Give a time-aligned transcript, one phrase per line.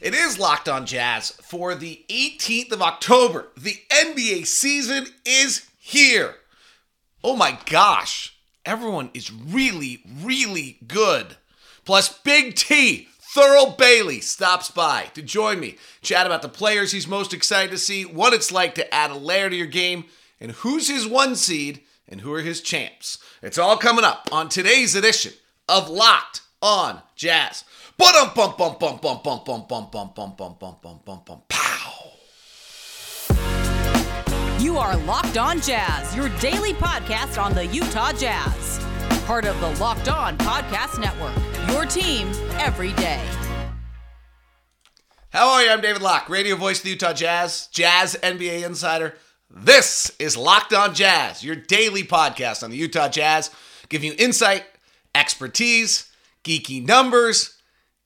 [0.00, 3.48] It is Locked On Jazz for the 18th of October.
[3.54, 6.36] The NBA season is here.
[7.22, 8.34] Oh my gosh.
[8.64, 11.36] Everyone is really, really good.
[11.84, 17.06] Plus, Big T, Thurl Bailey, stops by to join me, chat about the players he's
[17.06, 20.04] most excited to see, what it's like to add a layer to your game,
[20.40, 23.18] and who's his one seed and who are his champs.
[23.42, 25.34] It's all coming up on today's edition
[25.68, 27.64] of Locked On Jazz.
[28.00, 31.42] Bum bum bum bum bum bum bum bum bum bum bum bum bum bum bum
[31.50, 31.92] pow.
[34.58, 38.82] You are Locked On Jazz, your daily podcast on the Utah Jazz.
[39.26, 41.34] Part of the Locked On Podcast Network.
[41.68, 43.22] Your team every day.
[45.28, 45.68] How are you?
[45.68, 49.14] I'm David Locke, radio voice of the Utah Jazz, Jazz NBA insider.
[49.50, 53.50] This is Locked On Jazz, your daily podcast on the Utah Jazz,
[53.90, 54.64] giving you insight,
[55.14, 56.10] expertise,
[56.44, 57.59] geeky numbers,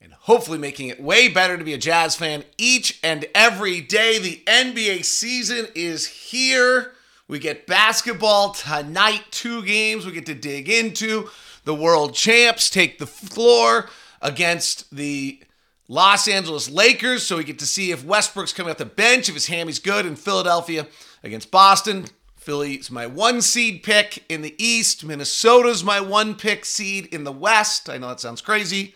[0.05, 4.19] and hopefully making it way better to be a Jazz fan each and every day.
[4.19, 6.93] The NBA season is here.
[7.27, 11.29] We get basketball tonight, two games we get to dig into.
[11.63, 13.89] The world champs take the floor
[14.21, 15.41] against the
[15.87, 19.33] Los Angeles Lakers, so we get to see if Westbrook's coming off the bench, if
[19.33, 20.85] his hammy's good in Philadelphia
[21.23, 22.05] against Boston.
[22.35, 25.03] Philly's my one seed pick in the East.
[25.03, 27.89] Minnesota's my one pick seed in the West.
[27.89, 28.93] I know that sounds crazy.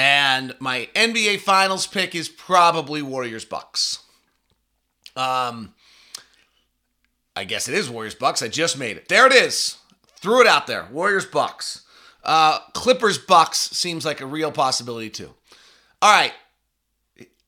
[0.00, 3.98] And my NBA Finals pick is probably Warriors Bucks.
[5.14, 5.74] Um,
[7.36, 8.40] I guess it is Warriors Bucks.
[8.40, 9.08] I just made it.
[9.08, 9.76] There it is.
[10.16, 10.88] Threw it out there.
[10.90, 11.84] Warriors Bucks.
[12.24, 15.34] Uh, Clippers Bucks seems like a real possibility too.
[16.00, 16.32] All right.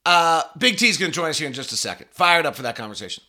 [0.05, 2.09] Uh, Big T's going to join us here in just a second.
[2.11, 3.25] Fired up for that conversation.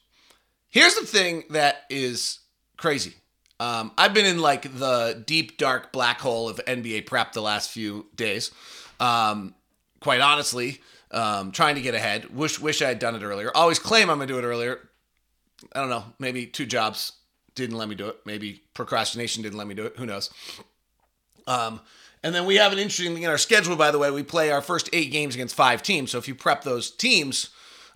[0.68, 2.40] Here's the thing that is
[2.76, 3.14] crazy.
[3.62, 7.70] Um, I've been in like the deep, dark black hole of NBA prep the last
[7.72, 8.52] few days.
[9.00, 9.56] Um,
[10.00, 12.36] quite honestly, um, trying to get ahead.
[12.36, 13.52] Wish wish I had done it earlier.
[13.56, 14.80] Always claim I'm gonna do it earlier.
[15.74, 16.06] I don't know.
[16.20, 17.14] Maybe two jobs
[17.56, 18.18] didn't let me do it.
[18.26, 19.98] Maybe procrastination didn't let me do it.
[19.98, 20.30] Who knows?
[21.48, 21.82] Um,
[22.24, 23.76] and then we have an interesting thing in our schedule.
[23.76, 26.12] By the way, we play our first eight games against five teams.
[26.12, 27.50] So if you prep those teams,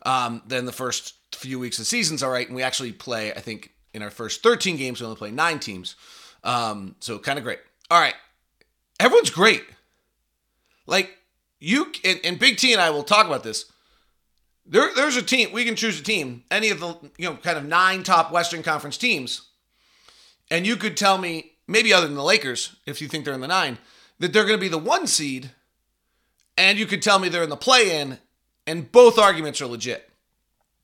[0.03, 2.45] um, then the first few weeks of the season's all right.
[2.45, 5.59] And we actually play, I think, in our first 13 games, we only play nine
[5.59, 5.95] teams.
[6.43, 7.59] Um, so kind of great.
[7.89, 8.16] All right.
[8.99, 9.63] Everyone's great.
[10.87, 11.17] Like
[11.59, 13.65] you and, and, Big T and I will talk about this.
[14.65, 17.57] There, there's a team we can choose a team, any of the you know kind
[17.57, 19.43] of nine top Western Conference teams,
[20.49, 23.41] and you could tell me maybe other than the Lakers, if you think they're in
[23.41, 23.77] the nine,
[24.19, 25.51] that they're going to be the one seed,
[26.57, 28.17] and you could tell me they're in the play-in,
[28.65, 30.09] and both arguments are legit.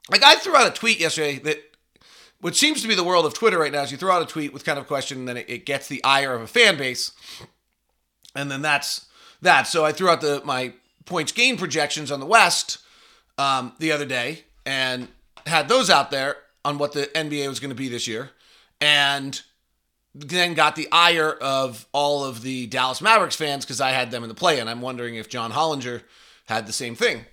[0.10, 1.64] Like I threw out a tweet yesterday that
[2.42, 4.26] which seems to be the world of Twitter right now is you throw out a
[4.26, 6.48] tweet with kind of a question, and then it, it gets the ire of a
[6.48, 7.12] fan base,
[8.36, 9.06] and then that's
[9.44, 9.68] that.
[9.68, 10.74] So I threw out the my
[11.06, 12.80] points gain projections on the West
[13.38, 15.08] um, the other day and
[15.46, 18.32] had those out there on what the NBA was going to be this year,
[18.80, 19.42] and
[20.16, 24.24] then got the ire of all of the Dallas Mavericks fans because I had them
[24.24, 26.04] in the play, and I'm wondering if John Hollinger
[26.46, 27.26] had the same thing.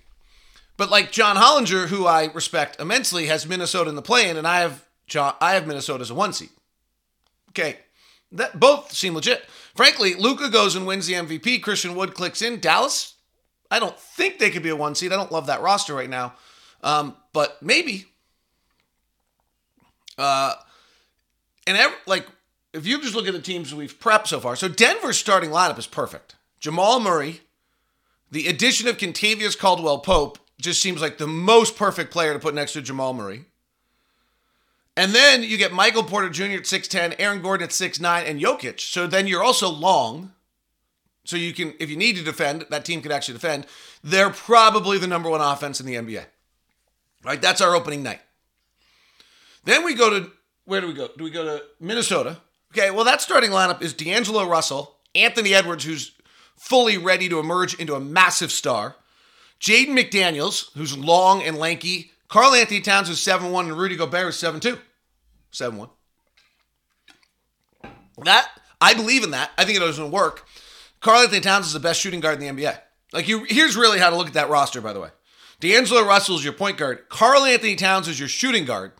[0.77, 4.61] But like John Hollinger, who I respect immensely, has Minnesota in the play-in, and I
[4.61, 6.49] have John, I have Minnesota as a one seed.
[7.49, 7.77] Okay,
[8.31, 9.45] that both seem legit.
[9.75, 11.61] Frankly, Luka goes and wins the MVP.
[11.61, 12.59] Christian Wood clicks in.
[12.59, 13.15] Dallas,
[13.69, 15.13] I don't think they could be a one seed.
[15.13, 16.33] I don't love that roster right now,
[16.83, 18.05] um, but maybe.
[20.17, 20.53] Uh,
[21.65, 22.27] and every, like
[22.73, 25.77] if you just look at the teams we've prepped so far, so Denver's starting lineup
[25.77, 26.35] is perfect.
[26.59, 27.41] Jamal Murray,
[28.29, 32.53] the addition of Kentavious Caldwell Pope just seems like the most perfect player to put
[32.53, 33.45] next to Jamal Murray.
[34.97, 36.43] And then you get Michael Porter Jr.
[36.43, 38.79] at 6'10, Aaron Gordon at 6'9, and Jokic.
[38.79, 40.33] So then you're also long.
[41.23, 43.67] So you can, if you need to defend, that team can actually defend.
[44.03, 46.25] They're probably the number one offense in the NBA.
[47.23, 47.41] Right?
[47.41, 48.19] That's our opening night.
[49.63, 50.31] Then we go to,
[50.65, 51.09] where do we go?
[51.17, 52.37] Do we go to Minnesota?
[52.73, 56.13] Okay, well, that starting lineup is D'Angelo Russell, Anthony Edwards, who's
[56.57, 58.95] fully ready to emerge into a massive star,
[59.59, 64.37] Jaden McDaniels, who's long and lanky, Karl-Anthony Towns is 7 1, and Rudy Gobert is
[64.37, 64.77] 7 2.
[65.51, 65.89] 7 1.
[68.23, 68.49] That,
[68.79, 69.51] I believe in that.
[69.57, 70.45] I think it doesn't work.
[70.99, 72.77] Karl-Anthony Towns is the best shooting guard in the NBA.
[73.13, 75.09] Like, you, here's really how to look at that roster, by the way.
[75.59, 77.09] D'Angelo Russell is your point guard.
[77.09, 78.93] Karl-Anthony Towns is your shooting guard.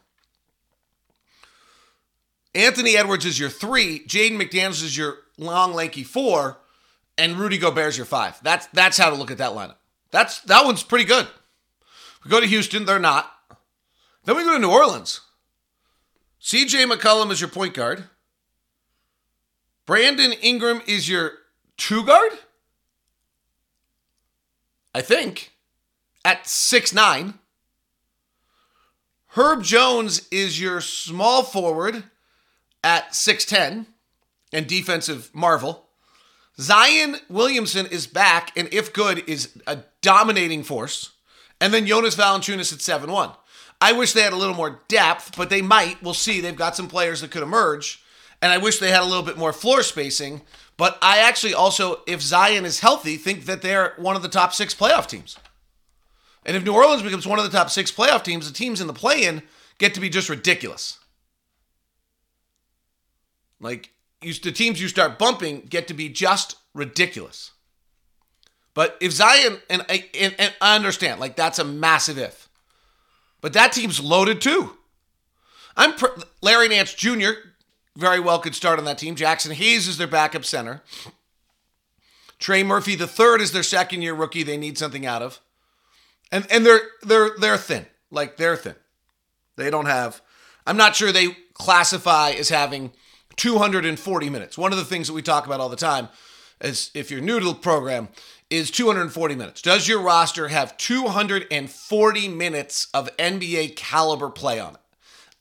[2.53, 4.00] Anthony Edwards is your three.
[4.06, 6.59] Jaden McDaniels is your long, lanky four.
[7.18, 8.39] And Rudy Gobert is your five.
[8.42, 9.75] That's that's how to look at that lineup.
[10.12, 11.27] That's that one's pretty good.
[12.24, 13.31] We go to Houston, they're not.
[14.25, 15.21] Then we go to New Orleans.
[16.41, 18.05] CJ McCollum is your point guard.
[19.85, 21.33] Brandon Ingram is your
[21.77, 22.31] two guard.
[24.93, 25.51] I think.
[26.23, 27.35] at six nine.
[29.35, 32.03] Herb Jones is your small forward
[32.83, 33.85] at 6'10
[34.51, 35.88] and defensive marvel.
[36.59, 41.11] Zion Williamson is back, and if good, is a dominating force.
[41.61, 43.29] And then Jonas Valanciunas at 7 1.
[43.81, 46.01] I wish they had a little more depth, but they might.
[46.04, 46.39] We'll see.
[46.39, 48.04] They've got some players that could emerge.
[48.39, 50.42] And I wish they had a little bit more floor spacing.
[50.78, 54.54] But I actually also, if Zion is healthy, think that they're one of the top
[54.54, 55.38] six playoff teams.
[56.45, 58.88] And if New Orleans becomes one of the top six playoff teams, the teams in
[58.88, 59.42] the play in
[59.80, 61.00] get to be just ridiculous.
[63.60, 63.92] Like,
[64.22, 67.51] you, the teams you start bumping get to be just ridiculous.
[68.74, 72.48] But if Zion, and, and, and I understand, like, that's a massive if.
[73.41, 74.77] But that team's loaded too.
[75.75, 75.93] I'm
[76.41, 77.31] Larry Nance Jr.
[77.95, 79.15] very well could start on that team.
[79.15, 80.81] Jaxson Hayes is their backup center.
[82.39, 84.43] Trey Murphy the third is their second year rookie.
[84.43, 85.39] They need something out of
[86.31, 87.85] and and they're they're they're thin.
[88.09, 88.75] Like they're thin.
[89.57, 90.21] They don't have.
[90.65, 92.91] I'm not sure they classify as having
[93.35, 94.57] 240 minutes.
[94.57, 96.09] One of the things that we talk about all the time
[96.61, 98.09] is if you're new to the program
[98.51, 99.62] is 240 minutes.
[99.62, 104.81] Does your roster have 240 minutes of NBA caliber play on it?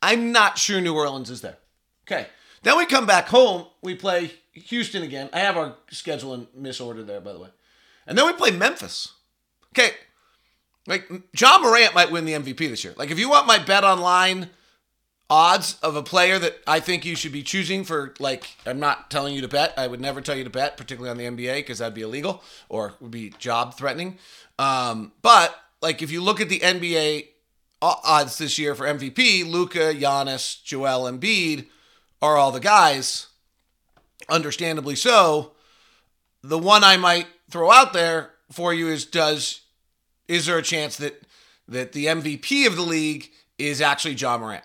[0.01, 1.59] I'm not sure New Orleans is there.
[2.07, 2.27] Okay.
[2.62, 3.67] Then we come back home.
[3.83, 5.29] We play Houston again.
[5.33, 7.49] I have our schedule in misorder there, by the way.
[8.07, 9.12] And then we play Memphis.
[9.75, 9.91] Okay.
[10.87, 12.95] Like Ja Morant might win the MVP this year.
[12.97, 14.51] Like if you want my bet online
[15.31, 19.11] odds of a player that I think you should be choosing for like I'm not
[19.11, 19.73] telling you to bet.
[19.79, 22.43] I would never tell you to bet, particularly on the NBA because that'd be illegal
[22.69, 24.19] or would be job threatening.
[24.59, 27.29] Um, but like if you look at the NBA
[27.81, 31.67] odds this year for MVP, Luka, Giannis, Joel Embiid
[32.21, 33.29] are all the guys.
[34.29, 35.53] Understandably so.
[36.43, 39.62] The one I might throw out there for you is does
[40.26, 41.23] is there a chance that
[41.69, 44.65] that the MVP of the league is actually Ja Morant?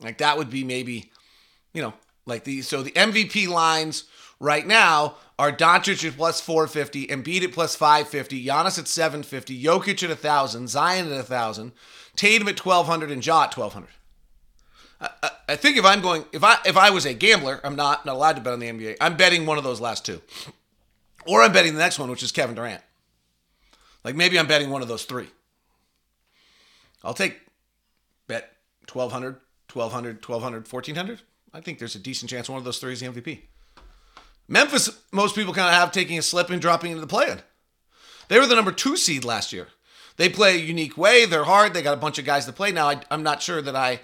[0.00, 1.10] Like that would be maybe,
[1.72, 1.94] you know,
[2.26, 4.04] like the so the MVP lines
[4.40, 10.02] right now are Doncic at plus 450, Embiid at plus 550, Giannis at 750, Jokic
[10.02, 11.72] at 1,000, Zion at 1,000,
[12.16, 13.88] Tatum at 1,200, and Ja at 1,200.
[14.98, 18.06] I, I, think if I'm going, if I if I was a gambler, I'm not
[18.06, 18.96] not allowed to bet on the NBA.
[18.98, 20.22] I'm betting one of those last two,
[21.26, 22.80] or I'm betting the next one, which is Kevin Durant.
[24.04, 25.28] Like maybe I'm betting one of those three.
[27.04, 27.38] I'll take
[28.26, 28.52] bet
[28.90, 29.36] 1200,
[29.76, 31.20] 1200, 1200, 1400.
[31.52, 33.40] I think there's a decent chance one of those three is the MVP.
[34.48, 37.40] Memphis, most people kind of have taking a slip and dropping into the play-in.
[38.28, 39.68] They were the number two seed last year.
[40.16, 41.26] They play a unique way.
[41.26, 41.74] They're hard.
[41.74, 42.72] They got a bunch of guys to play.
[42.72, 44.00] Now, I, am not sure that I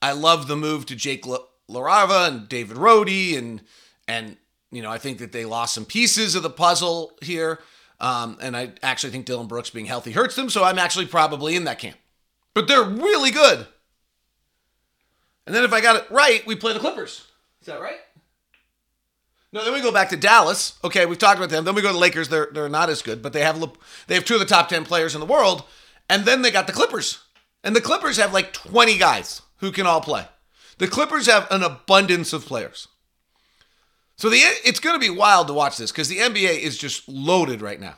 [0.00, 3.62] I love the move to Jake LaRavia and David Roddy and
[4.06, 4.36] and
[4.70, 7.58] you know I think that they lost some pieces of the puzzle here.
[8.00, 11.56] Um, and I actually think Dillon Brooks being healthy hurts them, so I'm actually probably
[11.56, 11.96] in that camp.
[12.54, 13.66] But they're really good.
[15.48, 17.26] And then if I got it right, we play the Clippers.
[17.62, 17.96] Is that right?
[19.50, 20.78] No, then we go back to Dallas.
[20.84, 21.64] Okay, we've talked about them.
[21.64, 22.28] Then we go to the Lakers.
[22.28, 23.58] They're they're not as good, but they have
[24.08, 25.62] they have two of the top ten players in the world.
[26.10, 27.22] And then they got the Clippers,
[27.64, 30.26] and the Clippers have like twenty guys who can all play.
[30.76, 32.88] The Clippers have an abundance of players.
[34.16, 37.08] So the it's going to be wild to watch this because the NBA is just
[37.08, 37.94] loaded right now.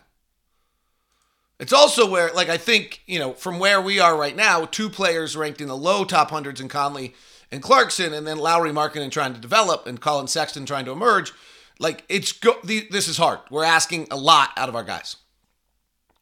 [1.59, 4.89] It's also where, like, I think you know, from where we are right now, two
[4.89, 7.13] players ranked in the low top hundreds in Conley
[7.53, 11.33] and Clarkson, and then Lauri Markkanen trying to develop and Colin Sexton trying to emerge.
[11.79, 12.57] Like, it's go.
[12.63, 13.41] The, this is hard.
[13.51, 15.17] We're asking a lot out of our guys,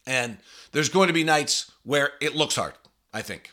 [0.07, 0.37] and
[0.71, 2.73] there's going to be nights where it looks hard.
[3.13, 3.51] I think.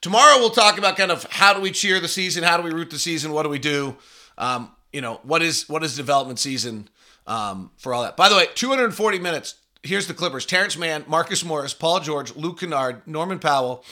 [0.00, 2.70] Tomorrow we'll talk about kind of how do we cheer the season, how do we
[2.70, 3.96] root the season, what do we do.
[4.36, 6.88] Um, you know, what is what is development season
[7.26, 8.16] um, for all that.
[8.16, 9.56] By the way, 240 minutes.
[9.82, 13.84] Here's the Clippers: Terance Mann, Marcus Morris, Paul George, Luke Kennard, Norman Powell.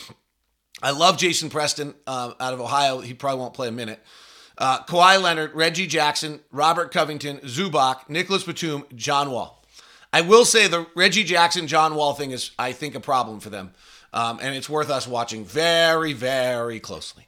[0.82, 3.00] I love Jason Preston uh, out of Ohio.
[3.00, 4.00] He probably won't play a minute.
[4.58, 9.62] Uh, Kawhi Leonard, Reggie Jackson, Robert Covington, Zubac, Nicolas Batum, John Wall.
[10.12, 13.50] I will say the Reggie Jackson, John Wall thing is, I think, a problem for
[13.50, 13.72] them.
[14.12, 17.26] Um, and it's worth us watching very, very closely.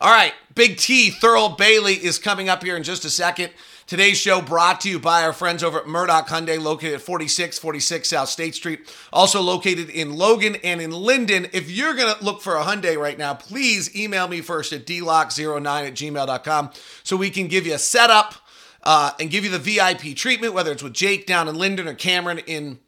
[0.00, 3.52] All right, Big T, Thurl Bailey is coming up here in just a second.
[3.90, 8.08] Today's show brought to you by our friends over at Murdock Hyundai, located at 4646
[8.08, 11.48] South State Street, also located in Logan and in Lindon.
[11.52, 14.86] If you're going to look for a Hyundai right now, please email me first at
[14.86, 16.70] dlock09 at gmail.com
[17.02, 18.36] so we can give you a setup
[18.84, 21.94] uh, and give you the VIP treatment, whether it's with Jake down in Lindon or
[21.94, 22.78] Cameron in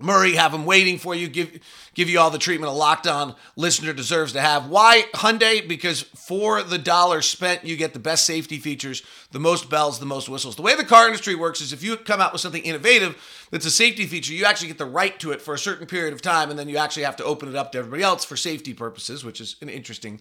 [0.00, 1.60] Murray, have them waiting for you, give
[1.94, 4.68] give you all the treatment a locked on listener deserves to have.
[4.68, 5.68] Why Hyundai?
[5.68, 10.06] Because for the dollar spent, you get the best safety features, the most bells, the
[10.06, 10.56] most whistles.
[10.56, 13.66] The way the car industry works is if you come out with something innovative that's
[13.66, 16.20] a safety feature, you actually get the right to it for a certain period of
[16.20, 18.74] time, and then you actually have to open it up to everybody else for safety
[18.74, 20.20] purposes, which is an interesting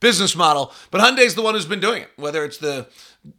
[0.00, 0.72] business model.
[0.90, 2.88] But Hyundai's the one who's been doing it, whether it's the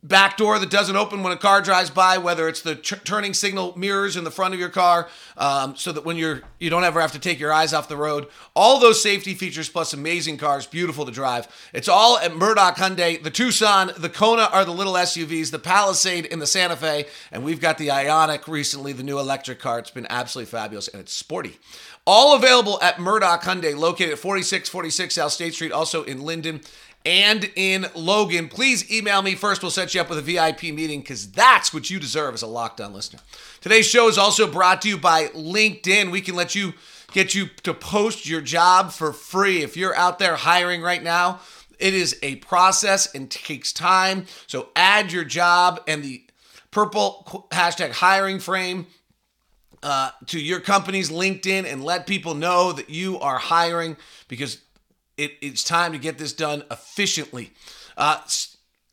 [0.01, 3.33] back door that doesn't open when a car drives by, whether it's the tr- turning
[3.33, 6.85] signal mirrors in the front of your car, um, so that when you're you don't
[6.85, 8.27] ever have to take your eyes off the road.
[8.55, 11.47] All those safety features plus amazing cars, beautiful to drive.
[11.73, 13.21] It's all at Murdock Hyundai.
[13.21, 17.43] The Tucson, the Kona are the little SUVs, the Palisade and the Santa Fe, and
[17.43, 19.79] we've got the Ioniq recently, the new electric car.
[19.79, 21.59] It's been absolutely fabulous and it's sporty.
[22.05, 26.59] All available at Murdock Hyundai, located at 4646 South State Street, also in Lindon
[27.05, 28.47] and in Logan.
[28.47, 29.61] Please email me first.
[29.61, 32.47] We'll set you up with a VIP meeting because that's what you deserve as a
[32.47, 33.19] Locked On listener.
[33.61, 36.11] Today's show is also brought to you by LinkedIn.
[36.11, 36.73] We can let you
[37.11, 39.61] get you to post your job for free.
[39.61, 41.39] If you're out there hiring right now,
[41.79, 44.25] it is a process and takes time.
[44.47, 46.23] So add your job and the
[46.71, 48.87] purple hashtag hiring frame
[49.83, 54.59] uh, to your company's LinkedIn and let people know that you are hiring because
[55.17, 57.51] it, it's time to get this done efficiently.
[57.97, 58.19] Uh,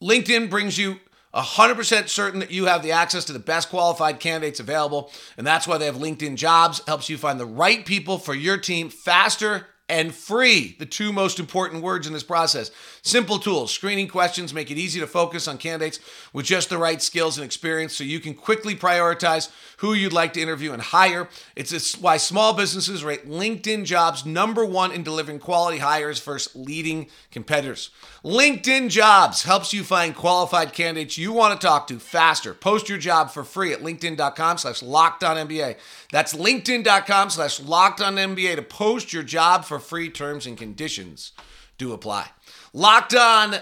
[0.02, 1.00] LinkedIn brings you
[1.34, 5.12] 100% certain that you have the access to the best qualified candidates available.
[5.36, 8.56] And that's why they have LinkedIn Jobs, helps you find the right people for your
[8.56, 12.70] team faster and free, the two most important words in this process.
[13.02, 16.00] Simple tools, screening questions make it easy to focus on candidates
[16.32, 20.34] with just the right skills and experience so you can quickly prioritize who you'd like
[20.34, 21.28] to interview and hire.
[21.56, 27.08] It's why small businesses rate LinkedIn jobs number one in delivering quality hires versus leading
[27.30, 27.90] competitors.
[28.24, 32.52] LinkedIn Jobs helps you find qualified candidates you want to talk to faster.
[32.52, 35.76] Post your job for free at linkedin.com slash locked on NBA.
[36.12, 40.10] That's linkedin.com slash locked on NBA to post your job for free.
[40.10, 41.32] Terms and conditions
[41.78, 42.28] do apply.
[42.72, 43.56] Locked on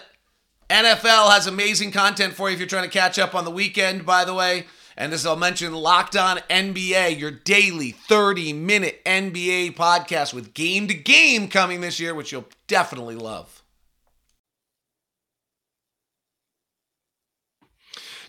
[0.69, 4.05] NFL has amazing content for you if you're trying to catch up on the weekend,
[4.05, 4.67] by the way.
[4.99, 10.89] And as I'll mention, Locked On NBA, your daily 30 minute NBA podcast with game
[10.89, 13.63] to game coming this year, which you'll definitely love.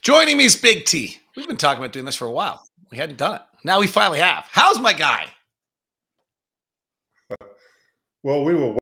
[0.01, 1.17] Joining me is Big T.
[1.35, 2.65] We've been talking about doing this for a while.
[2.91, 3.41] We hadn't done it.
[3.65, 4.45] Now we finally have.
[4.51, 5.27] How's my guy?
[8.21, 8.78] Well, we were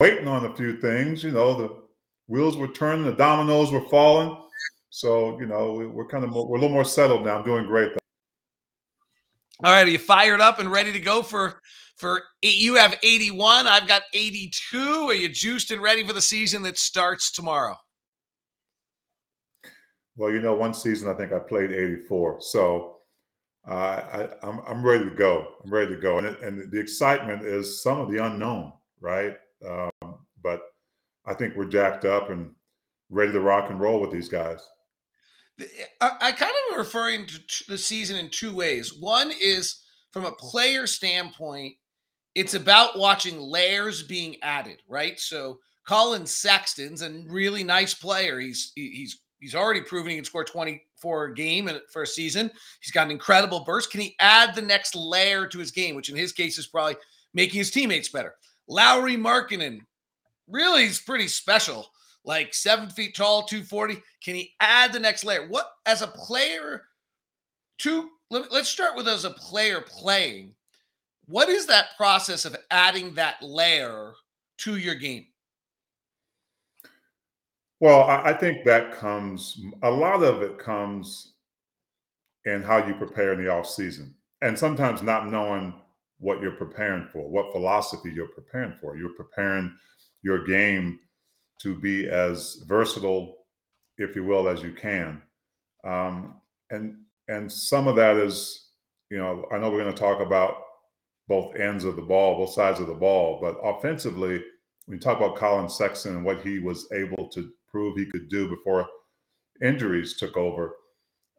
[0.00, 1.22] waiting on a few things.
[1.22, 1.82] You know, the
[2.26, 4.36] wheels were turning, the dominoes were falling.
[4.90, 7.38] So, you know, we're kind of more, we're a little more settled now.
[7.38, 7.92] I'm doing great.
[7.92, 7.98] Though.
[9.64, 11.60] All right, are you fired up and ready to go for
[11.96, 14.78] for you have 81, I've got 82.
[15.08, 17.74] Are you juiced and ready for the season that starts tomorrow?
[20.14, 22.40] Well, you know, one season I think I played 84.
[22.40, 22.98] So,
[23.68, 25.46] uh, I, I'm, I'm ready to go.
[25.64, 26.18] I'm ready to go.
[26.18, 29.36] And, it, and the excitement is some of the unknown, right?
[29.68, 30.62] Um, but
[31.24, 32.50] I think we're jacked up and
[33.10, 34.60] ready to rock and roll with these guys.
[36.00, 38.94] I, I kind of am referring to the season in two ways.
[38.94, 39.82] One is
[40.12, 41.74] from a player standpoint,
[42.34, 45.18] it's about watching layers being added, right?
[45.18, 48.38] So Colin Sexton's a really nice player.
[48.38, 52.50] He's he's he's already proven he can score 24 a game for a season.
[52.80, 53.90] He's got an incredible burst.
[53.90, 56.96] Can he add the next layer to his game, which in his case is probably
[57.32, 58.34] making his teammates better?
[58.68, 59.80] Lauri Markkanen,
[60.48, 61.86] really is pretty special.
[62.24, 64.02] Like seven feet tall, 240.
[64.22, 65.46] Can he add the next layer?
[65.48, 66.82] What as a player,
[67.78, 70.54] to let, let's start with as a player playing.
[71.26, 74.12] What is that process of adding that layer
[74.58, 75.26] to your game?
[77.80, 81.34] Well, I, I think that comes a lot of it comes
[82.44, 85.74] in how you prepare in the off season, and sometimes not knowing
[86.18, 88.96] what you're preparing for, what philosophy you're preparing for.
[88.96, 89.74] You're preparing
[90.22, 90.98] your game
[91.62, 93.36] to be as versatile,
[93.98, 95.22] if you will, as you can.
[95.84, 96.96] Um, and
[97.28, 98.68] and some of that is,
[99.10, 100.56] you know, I know we're going to talk about
[101.28, 104.42] both ends of the ball, both sides of the ball, but offensively,
[104.86, 108.28] when you talk about Colin Sexton and what he was able to prove he could
[108.28, 108.86] do before
[109.60, 110.76] injuries took over,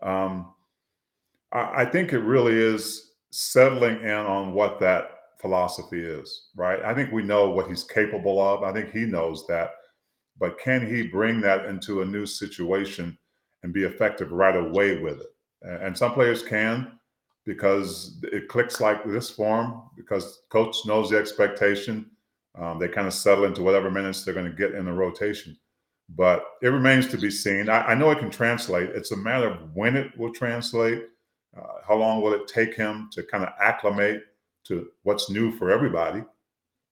[0.01, 0.53] um,
[1.53, 6.81] I, I think it really is settling in on what that philosophy is, right?
[6.83, 8.63] I think we know what he's capable of.
[8.63, 9.71] I think he knows that.
[10.39, 13.17] But can he bring that into a new situation
[13.63, 15.27] and be effective right away with it?
[15.63, 16.99] And some players can
[17.45, 22.11] because it clicks like this form because coach knows the expectation.
[22.59, 25.57] Um, they kind of settle into whatever minutes they're going to get in the rotation.
[26.09, 27.69] But it remains to be seen.
[27.69, 28.89] I, I know it can translate.
[28.91, 31.05] It's a matter of when it will translate
[31.57, 34.23] Uh, how long will it take him to kind of acclimate
[34.65, 36.23] to what's new for everybody,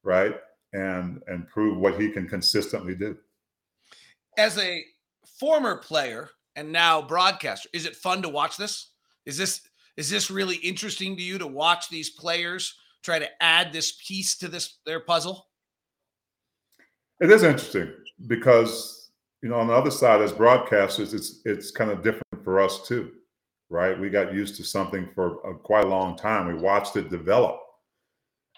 [0.03, 0.35] right?
[0.73, 3.17] And and prove what he can consistently do.
[4.37, 4.83] As a
[5.39, 8.91] former player and now broadcaster, is it fun to watch this?
[9.25, 9.61] Is this
[9.97, 14.35] is this really interesting to you to watch these players try to add this piece
[14.37, 15.47] to this their puzzle?
[17.21, 17.93] It is interesting
[18.27, 22.59] because you know on the other side as broadcasters, it's it's kind of different for
[22.59, 23.11] us too,
[23.75, 23.99] right?
[23.99, 26.47] We got used to something for a, quite a long time.
[26.47, 27.59] We watched it develop,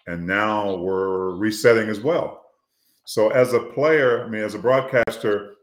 [0.05, 2.43] and now we're resetting as well.
[3.05, 5.55] So as a player, I mean, as a broadcaster,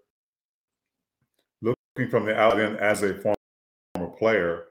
[1.62, 4.64] looking from the outside as a former player,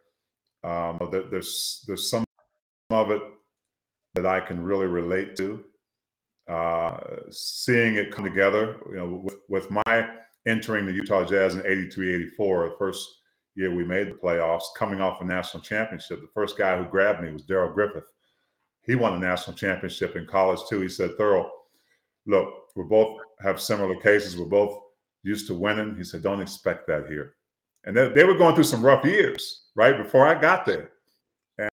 [0.66, 2.26] um, there's there's some
[2.90, 3.22] of it
[4.16, 5.64] that I can really relate to.
[6.50, 6.98] Uh,
[7.32, 10.10] seeing it come together, you know, with, with my
[10.46, 13.08] entering the Utah Jazz in 83, 84, the first
[13.56, 17.22] year we made the playoffs, coming off a national championship, the first guy who grabbed
[17.22, 18.06] me was Darrell Griffith.
[18.82, 20.82] He won a national championship in college too.
[20.82, 21.50] He said, Thurl,
[22.26, 24.38] look, we both have similar cases.
[24.38, 24.80] We're both
[25.24, 25.96] used to winning.
[25.96, 27.36] He said, don't expect that here.
[27.86, 30.92] And they, they were going through some rough years, right, before I got there.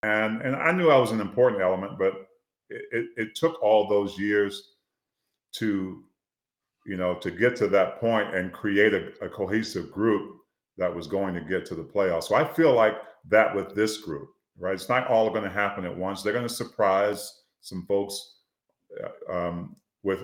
[0.03, 2.15] And, and I knew I was an important element, but
[2.71, 4.75] it, it took all those years
[5.53, 6.05] to
[6.87, 10.37] you know to get to that point and create a, a, cohesive group
[10.79, 12.95] that was going to get to the playoffs so i feel like
[13.29, 16.47] that with this group right it's not all going to happen at once they're going
[16.47, 18.39] to surprise some folks
[19.03, 20.21] uh, um, with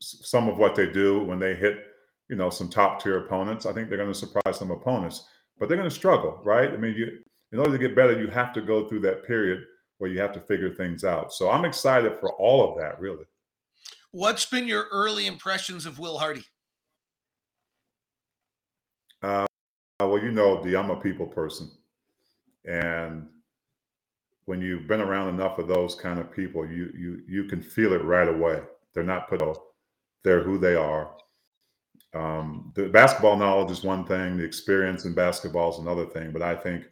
[0.00, 1.84] some of what they do when they hit
[2.28, 5.26] you know some top tier opponents i think they're going to surprise some opponents
[5.58, 7.18] but they're going to struggle right i mean you
[7.52, 9.60] in order to get better you have to go through that period
[9.98, 11.32] where you have to figure things out.
[11.32, 13.24] So I'm excited for all of that, really.
[14.12, 16.44] What's been your early impressions of Will Hardy?
[19.22, 19.46] Uh,
[20.00, 21.70] well, you know, the I'm a people person,
[22.64, 23.28] and
[24.44, 27.92] when you've been around enough of those kind of people, you you you can feel
[27.92, 28.62] it right away.
[28.94, 29.58] They're not put off;
[30.24, 31.10] they're who they are.
[32.14, 36.30] Um, the basketball knowledge is one thing; the experience in basketball is another thing.
[36.30, 36.84] But I think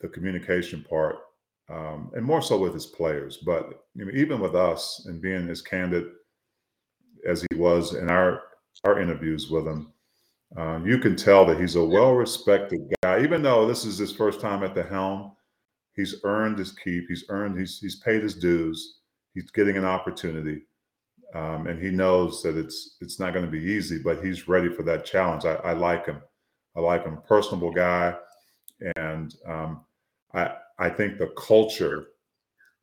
[0.00, 1.16] the communication part
[1.72, 3.38] um, and more so with his players.
[3.38, 6.06] But you know, even with us and being as candid
[7.26, 8.42] as he was in our
[8.84, 9.92] our interviews with him,
[10.56, 13.22] uh, you can tell that he's a well-respected guy.
[13.22, 15.32] Even though this is his first time at the helm,
[15.94, 17.04] he's earned his keep.
[17.08, 17.58] He's earned.
[17.58, 18.98] He's he's paid his dues.
[19.34, 20.62] He's getting an opportunity,
[21.34, 23.98] um, and he knows that it's it's not going to be easy.
[24.02, 25.44] But he's ready for that challenge.
[25.44, 26.20] I, I like him.
[26.76, 27.18] I like him.
[27.26, 28.14] Personable guy,
[28.96, 29.84] and um,
[30.34, 32.08] I I think the culture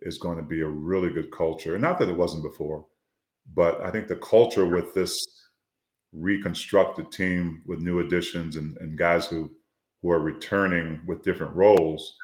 [0.02, 1.76] is going to be a really good culture.
[1.76, 2.86] And not that it wasn't before,
[3.54, 5.39] but I think the culture with this
[6.14, 9.52] reconstructed team with new additions and, and guys who
[10.02, 12.16] who are returning with different roles,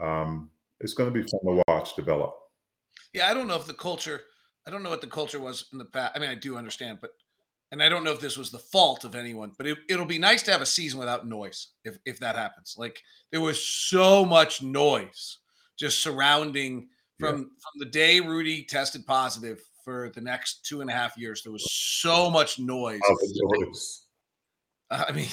[0.00, 2.32] um, it's going to be fun to watch develop.
[3.12, 4.22] Yeah, I don't know if the culture.
[4.66, 6.12] I don't know what the culture was in the past.
[6.14, 7.10] I mean, I do understand, but
[7.70, 10.18] and I don't know if this was the fault of anyone, but it, will be
[10.18, 12.76] nice to have a season without noise if if that happens.
[12.78, 15.38] Like there was so much noise
[15.78, 16.88] just surrounding
[17.18, 17.42] from yeah.
[17.42, 21.42] from the day Rudy tested positive for the next two and a half years.
[21.42, 23.00] There was so much noise.
[24.90, 25.28] I mean,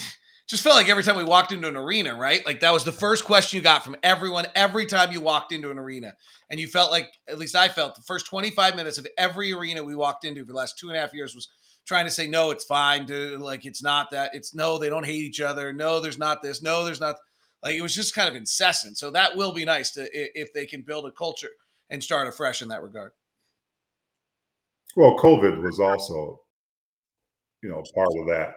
[0.48, 2.46] just felt like every time we walked into an arena, right?
[2.46, 5.72] Like that was the first question you got from everyone every time you walked into
[5.72, 6.14] an arena.
[6.50, 9.84] And you felt like, at least I felt, the first 25 minutes of every arena
[9.84, 11.48] we walked into for the last two and a half years was
[11.86, 15.06] trying to say no it's fine to like it's not that it's no they don't
[15.06, 17.16] hate each other no there's not this no there's not
[17.64, 20.66] like it was just kind of incessant so that will be nice to if they
[20.66, 21.52] can build a culture
[21.90, 23.12] and start afresh in that regard
[24.96, 26.40] well covid was also
[27.62, 28.56] you know part of that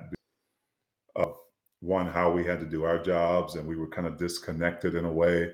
[1.17, 1.35] of
[1.81, 5.05] one how we had to do our jobs and we were kind of disconnected in
[5.05, 5.51] a way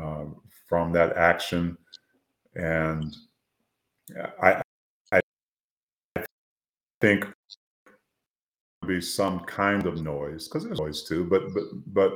[0.00, 0.36] um,
[0.68, 1.76] from that action
[2.56, 3.14] and
[4.42, 4.62] I,
[7.04, 7.26] think
[8.80, 11.24] there'd be some kind of noise because there's noise too.
[11.24, 12.12] But but but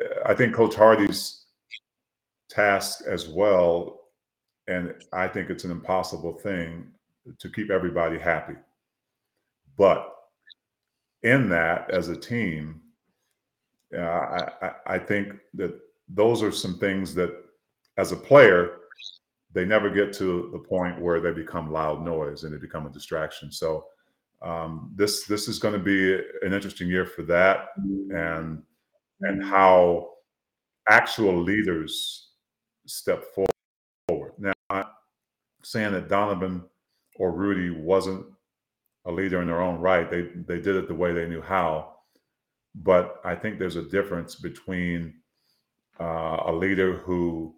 [0.00, 1.46] uh, I think Coach Hardy's
[2.48, 4.00] task as well,
[4.68, 6.86] and I think it's an impossible thing
[7.38, 8.54] to keep everybody happy.
[9.76, 10.12] But
[11.22, 12.80] in that, as a team,
[13.96, 17.32] uh, I, I, think that those are some things that,
[17.96, 18.78] as a player,
[19.52, 22.90] they never get to the point where they become loud noise and they become a
[22.90, 23.50] distraction.
[23.50, 23.86] So
[24.42, 27.68] um, this this is going to be an interesting year for that,
[28.10, 28.62] and
[29.22, 30.10] and how
[30.88, 32.30] actual leaders
[32.86, 34.32] step forward.
[34.38, 34.84] Now, I'm
[35.62, 36.62] saying that Donovan
[37.18, 38.26] or Rudy wasn't
[39.04, 40.10] a leader in their own right.
[40.10, 41.94] They they did it the way they knew how.
[42.74, 45.14] But I think there's a difference between
[45.98, 47.54] uh, a leader who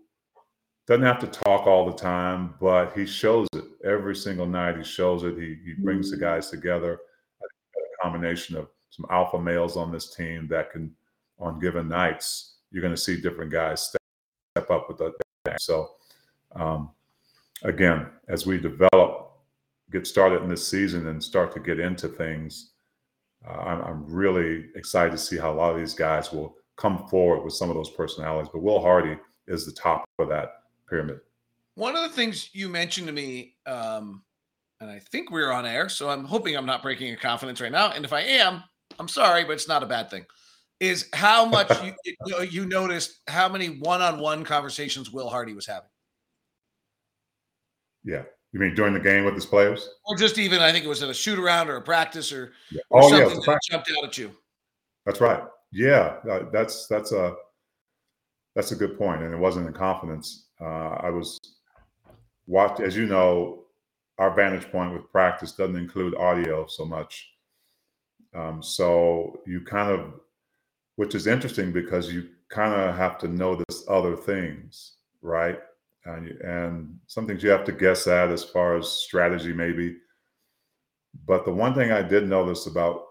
[0.86, 4.78] doesn't have to talk all the time, but he shows it every single night.
[4.78, 5.36] He shows it.
[5.36, 7.00] He, he brings the guys together.
[7.42, 10.94] A combination of some alpha males on this team that can,
[11.38, 14.00] on given nights, you're going to see different guys step,
[14.56, 15.60] step up with that.
[15.60, 15.90] So,
[16.54, 16.90] um,
[17.64, 19.27] again, as we develop,
[19.90, 22.72] get started in this season and start to get into things,
[23.46, 27.06] uh, I'm, I'm really excited to see how a lot of these guys will come
[27.08, 28.50] forward with some of those personalities.
[28.52, 31.20] But Will Hardy is the top of that pyramid.
[31.74, 34.22] One of the things you mentioned to me, um,
[34.80, 37.72] and I think we're on air, so I'm hoping I'm not breaking your confidence right
[37.72, 37.92] now.
[37.92, 38.62] And if I am,
[38.98, 40.24] I'm sorry, but it's not a bad thing.
[40.80, 41.92] Is how much you,
[42.26, 45.88] you, you noticed how many one-on-one conversations Will Hardy was having.
[48.04, 48.22] Yeah,
[48.52, 51.02] you mean during the game with his players, or just even I think it was
[51.02, 52.80] at a shoot around or a practice or, yeah.
[52.90, 54.30] or oh, something yeah, that jumped out at you.
[55.04, 55.42] That's right.
[55.72, 57.34] Yeah, uh, that's that's a
[58.54, 60.46] that's a good point, and it wasn't in confidence.
[60.60, 61.38] Uh, I was
[62.46, 63.64] watch as you know,
[64.18, 67.30] our vantage point with practice doesn't include audio so much.
[68.34, 70.14] Um, so you kind of,
[70.96, 75.60] which is interesting because you kind of have to notice other things, right?
[76.04, 79.96] And, and some things you have to guess at as far as strategy, maybe.
[81.26, 83.04] But the one thing I did notice about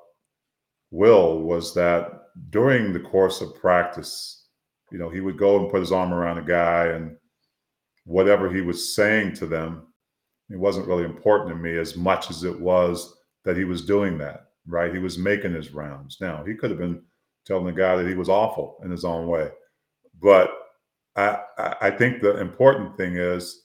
[0.91, 2.11] Will was that
[2.49, 4.45] during the course of practice,
[4.91, 7.17] you know, he would go and put his arm around a guy and
[8.05, 9.87] whatever he was saying to them,
[10.49, 14.17] it wasn't really important to me as much as it was that he was doing
[14.17, 14.93] that, right?
[14.93, 16.17] He was making his rounds.
[16.21, 17.03] Now, he could have been
[17.45, 19.49] telling the guy that he was awful in his own way.
[20.21, 20.49] But
[21.17, 21.39] I,
[21.81, 23.63] I think the important thing is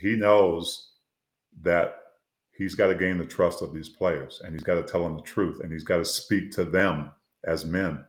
[0.00, 0.92] he knows
[1.62, 1.96] that
[2.56, 5.16] he's got to gain the trust of these players and he's got to tell them
[5.16, 7.10] the truth and he's got to speak to them
[7.44, 8.04] as men.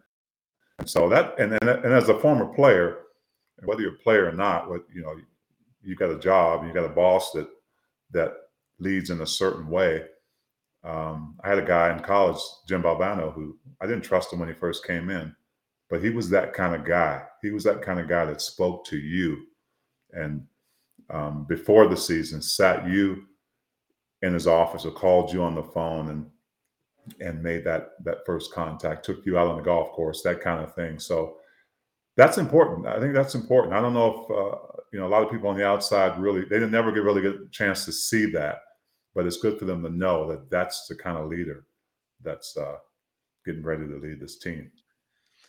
[0.80, 3.00] And so that, and, and, and as a former player,
[3.64, 5.16] whether you're a player or not, what you know,
[5.82, 7.48] you got a job, you got a boss that
[8.12, 8.34] that
[8.80, 10.04] leads in a certain way.
[10.84, 14.48] Um, I had a guy in college, Jim Valvano, who I didn't trust him when
[14.48, 15.36] he first came in,
[15.90, 17.24] but he was that kind of guy.
[17.42, 19.44] He was that kind of guy that spoke to you,
[20.12, 20.46] and
[21.10, 23.24] um, before the season, sat you
[24.22, 26.30] in his office or called you on the phone and
[27.22, 30.64] and made that that first contact, took you out on the golf course, that kind
[30.64, 31.00] of thing.
[31.00, 31.38] So
[32.18, 32.88] that's important.
[32.88, 33.74] I think that's important.
[33.74, 36.42] I don't know if uh, you know a lot of people on the outside really
[36.42, 38.60] they didn't never get really get a chance to see that,
[39.16, 41.66] but it's good for them to know that that's the kind of leader
[42.24, 42.78] that's uh,
[43.46, 44.72] getting ready to lead this team.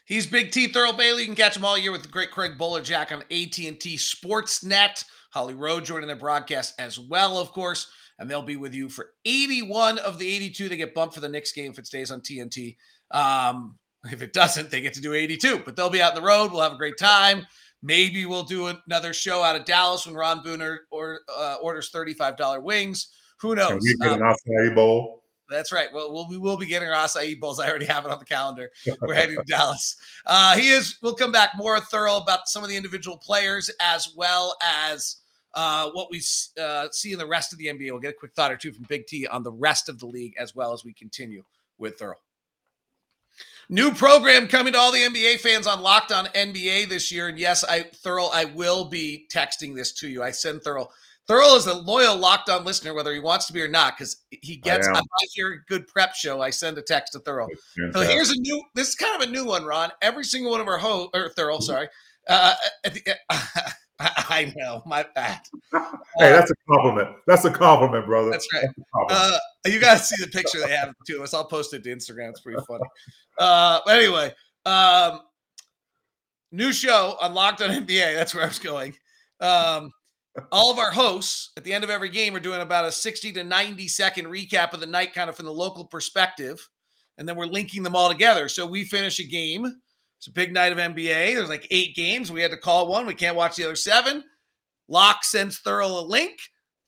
[0.09, 1.21] He's Big T Thurl Bailey.
[1.21, 5.05] You can catch him all year with the great Craig Bolerjack on AT&T Sportsnet.
[5.33, 7.89] Holly Rowe joining the broadcast as well, of course.
[8.19, 11.29] And they'll be with you for 81 of the 82 They get bumped for the
[11.29, 12.77] Knicks game if it stays on TNT.
[13.11, 13.77] Um,
[14.11, 16.53] if it doesn't, they get to do 82, but they'll be out on the road.
[16.53, 17.47] We'll have a great time.
[17.83, 22.63] Maybe we'll do another show out of Dallas when Ron Booner or, uh, orders $35
[22.63, 23.09] wings.
[23.41, 23.69] Who knows?
[23.69, 25.23] Can we get um, an acai bowl?
[25.49, 25.89] That's right.
[25.93, 27.59] Well, we'll we will be getting our acai bowls.
[27.59, 28.71] I already have it on the calendar.
[29.01, 29.97] We're heading to Dallas.
[30.27, 30.99] Uh, he is.
[31.03, 35.17] We'll come back more thorough about some of the individual players as well as
[35.55, 36.23] uh, what we
[36.61, 37.91] uh, see in the rest of the NBA.
[37.91, 40.07] We'll get a quick thought or two from Big T on the rest of the
[40.07, 41.43] league as well as we continue
[41.79, 42.15] with Thurl.
[43.71, 47.29] New program coming to all the NBA fans on Locked On NBA this year.
[47.29, 50.23] And yes, I Thurl, I will be texting this to you.
[50.23, 50.89] I send Thurl.
[51.29, 54.25] Thurl is a loyal Locked On listener, whether he wants to be or not, because
[54.31, 54.89] he gets.
[54.89, 55.03] I, I
[55.35, 56.41] hear a good prep show.
[56.41, 57.49] I send a text to Thurl.
[57.93, 58.63] So here's a new.
[58.75, 59.91] This is kind of a new one, Ron.
[60.01, 61.89] Every single one of our hosts, or Thurl, sorry.
[62.29, 62.55] Uh,
[64.01, 65.41] I know, my bad.
[65.73, 67.17] hey, that's a compliment.
[67.27, 68.31] That's a compliment, brother.
[68.31, 68.67] That's right.
[69.09, 71.25] That's uh, you got to see the picture they have too.
[71.35, 72.31] I'll post it to Instagram.
[72.31, 72.85] It's pretty funny.
[73.39, 74.33] Uh, but anyway,
[74.65, 75.21] um,
[76.53, 78.15] new show on Locked On NBA.
[78.15, 78.95] That's where I was going.
[79.41, 79.91] Um,
[80.53, 83.33] all of our hosts at the end of every game are doing about a 60
[83.33, 86.69] to 90 second recap of the night, kind of from the local perspective.
[87.17, 88.49] And then we're linking them all together.
[88.49, 89.81] So we finish a game
[90.19, 91.35] it's a big night of NBA.
[91.35, 92.31] There's like eight games.
[92.31, 93.07] We had to call one.
[93.07, 94.25] We can't watch the other seven.
[94.89, 96.41] Locke sends Thurl a link.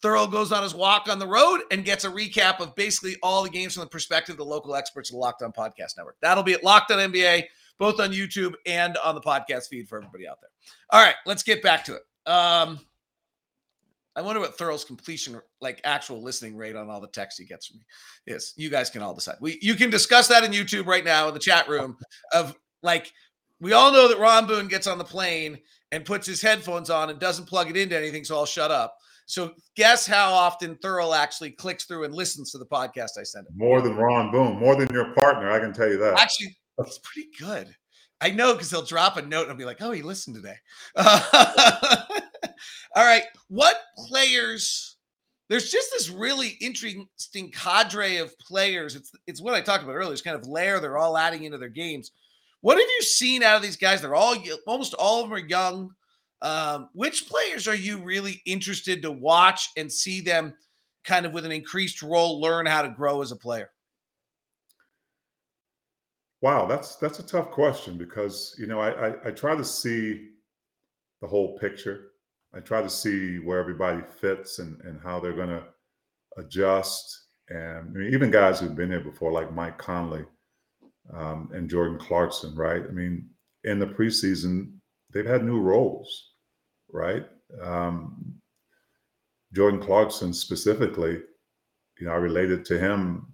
[0.02, 3.44] Thurl goes on his walk on the road and gets a recap of basically all
[3.44, 6.16] the games from the perspective of the local experts of the Locked On Podcast Network.
[6.22, 7.44] That'll be at Locked On NBA,
[7.78, 10.50] both on YouTube and on the podcast feed for everybody out there.
[10.90, 12.02] All right, let's get back to it.
[12.28, 12.80] Um,
[14.20, 17.68] I wonder what Thurl's completion, like actual listening rate on all the texts he gets
[17.68, 18.52] from me is.
[18.54, 19.36] You guys can all decide.
[19.40, 21.96] We you can discuss that in YouTube right now in the chat room
[22.34, 23.10] of like
[23.62, 25.58] we all know that Ron Boone gets on the plane
[25.90, 28.94] and puts his headphones on and doesn't plug it into anything, so I'll shut up.
[29.24, 33.46] So guess how often Thurl actually clicks through and listens to the podcast I send
[33.46, 33.54] him?
[33.56, 36.20] More than Ron Boone, more than your partner, I can tell you that.
[36.20, 37.74] Actually, it's pretty good.
[38.20, 40.56] I know because he'll drop a note and I'll be like, "Oh, he listened today."
[40.94, 42.20] Uh,
[42.96, 44.96] all right, what players?
[45.48, 47.08] There's just this really interesting
[47.52, 48.94] cadre of players.
[48.94, 50.12] It's it's what I talked about earlier.
[50.12, 52.12] It's kind of layer they're all adding into their games.
[52.60, 54.00] What have you seen out of these guys?
[54.00, 55.90] They're all almost all of them are young.
[56.42, 60.54] Um, which players are you really interested to watch and see them
[61.04, 63.70] kind of with an increased role learn how to grow as a player?
[66.40, 70.28] Wow, that's that's a tough question because you know I, I, I try to see
[71.20, 72.09] the whole picture.
[72.54, 75.64] I try to see where everybody fits and and how they're going to
[76.36, 77.26] adjust.
[77.48, 80.24] And I mean, even guys who've been here before, like Mike Conley
[81.12, 82.82] um, and Jordan Clarkson, right?
[82.82, 83.28] I mean,
[83.64, 84.72] in the preseason,
[85.12, 86.32] they've had new roles,
[86.92, 87.26] right?
[87.62, 88.34] Um,
[89.52, 91.20] Jordan Clarkson specifically,
[91.98, 93.26] you know, I related to him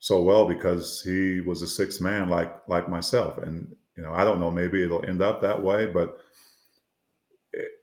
[0.00, 4.24] so well because he was a sixth man like like myself and you know i
[4.24, 6.18] don't know maybe it'll end up that way but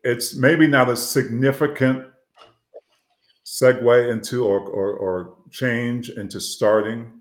[0.03, 2.05] it's maybe not a significant
[3.45, 7.11] segue into or or, or change into starting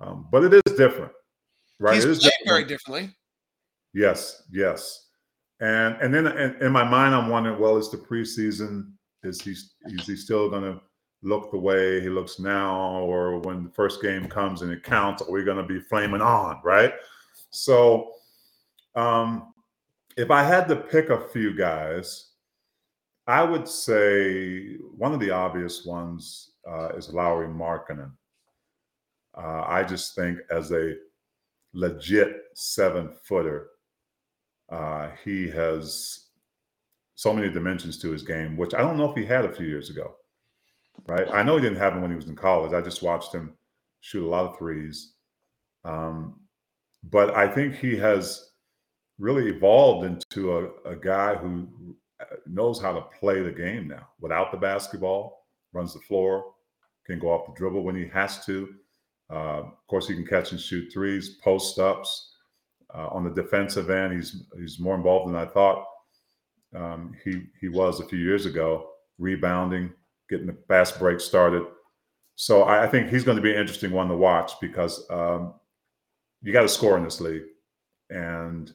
[0.00, 1.12] um, but it is different
[1.78, 2.48] right He's it is different.
[2.48, 3.14] very differently
[3.94, 5.06] yes yes
[5.60, 9.52] and and then in, in my mind i'm wondering well is the preseason is he
[9.52, 10.80] is he still going to
[11.22, 15.22] look the way he looks now, or when the first game comes and it counts,
[15.22, 16.92] are we going to be flaming on, right?
[17.50, 18.12] So,
[18.94, 19.52] um,
[20.18, 22.32] if I had to pick a few guys,
[23.26, 28.10] I would say one of the obvious ones uh, is Lauri Markkanen.
[29.36, 30.94] Uh, I just think as a
[31.72, 33.68] legit seven footer,
[34.70, 36.26] uh, he has
[37.14, 39.66] so many dimensions to his game, which I don't know if he had a few
[39.66, 40.14] years ago
[41.06, 41.28] right?
[41.32, 42.72] I know he didn't have him when he was in college.
[42.72, 43.54] I just watched him
[44.00, 45.14] shoot a lot of threes.
[45.84, 46.40] Um,
[47.04, 48.50] but I think he has
[49.18, 51.68] really evolved into a, a guy who
[52.46, 56.52] knows how to play the game now without the basketball, runs the floor,
[57.06, 58.68] can go off the dribble when he has to.
[59.30, 62.34] Uh, of course, he can catch and shoot threes, post ups.
[62.94, 65.84] Uh, on the defensive end, he's he's more involved than I thought
[66.74, 69.92] um, he he was a few years ago, rebounding,
[70.28, 71.64] getting the fast break started.
[72.36, 75.54] So I, I think he's going to be an interesting one to watch because um,
[76.42, 77.44] you got to score in this league,
[78.10, 78.72] and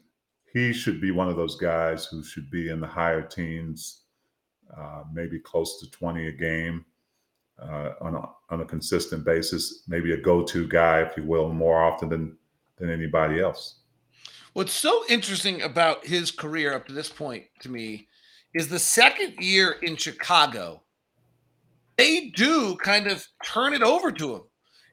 [0.53, 4.01] he should be one of those guys who should be in the higher teens,
[4.77, 6.85] uh, maybe close to twenty a game
[7.59, 9.83] uh, on a on a consistent basis.
[9.87, 12.37] Maybe a go-to guy, if you will, more often than
[12.77, 13.79] than anybody else.
[14.53, 18.07] What's so interesting about his career up to this point to me
[18.53, 20.83] is the second year in Chicago
[21.97, 24.41] they do kind of turn it over to him.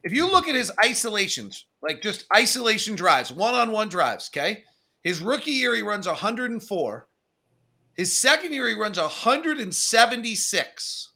[0.03, 4.63] If you look at his isolations, like just isolation drives, one on one drives, okay?
[5.03, 7.07] His rookie year, he runs 104.
[7.95, 11.09] His second year, he runs 176.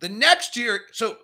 [0.00, 1.18] The next year, so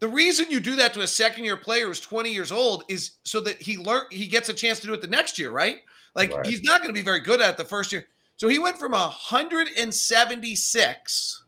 [0.00, 3.12] the reason you do that to a second year player who's 20 years old is
[3.24, 5.78] so that he learn he gets a chance to do it the next year, right?
[6.14, 6.46] Like right.
[6.46, 8.06] he's not going to be very good at the first year.
[8.36, 11.44] So he went from 176